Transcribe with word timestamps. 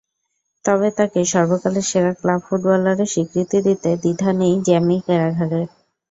তবে 0.65 0.87
তাঁকে 0.97 1.21
সর্বকালের 1.25 1.85
সেরা 1.89 2.13
ক্লাব 2.13 2.39
ফুটবলারের 2.47 3.11
স্বীকৃতি 3.13 3.57
দিতে 3.67 3.89
দ্বিধা 4.01 4.29
নেই 4.39 4.55
জ্যামি 4.67 4.97
ক্যারাঘারের। 5.05 5.67